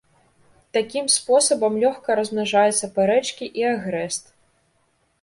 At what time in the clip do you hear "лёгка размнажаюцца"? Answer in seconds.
1.85-2.93